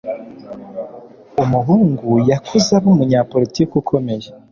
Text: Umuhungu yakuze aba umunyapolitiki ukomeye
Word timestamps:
Umuhungu 1.43 2.09
yakuze 2.29 2.69
aba 2.77 2.87
umunyapolitiki 2.93 3.73
ukomeye 3.81 4.27